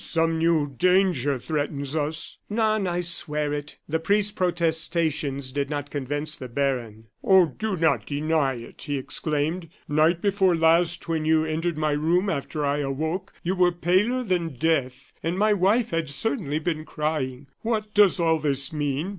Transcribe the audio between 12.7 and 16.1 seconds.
awoke, you were paler than death, and my wife had